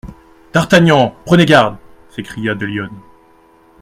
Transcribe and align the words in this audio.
D'Artagnan, 0.53 1.13
prenez 1.27 1.45
garde! 1.45 1.77
s'écria 2.09 2.55
de 2.55 2.65
Lyonne. 2.65 2.99